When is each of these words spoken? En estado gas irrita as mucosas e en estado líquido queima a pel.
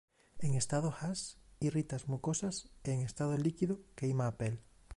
En 0.39 0.51
estado 0.61 0.89
gas 0.99 1.21
irrita 1.65 1.93
as 1.97 2.07
mucosas 2.11 2.55
e 2.87 2.89
en 2.95 2.99
estado 3.09 3.33
líquido 3.45 3.75
queima 3.97 4.25
a 4.27 4.35
pel. 4.39 4.55